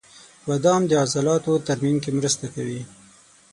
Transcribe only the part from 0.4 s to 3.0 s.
•بادام د عضلاتو ترمیم کې مرسته کوي.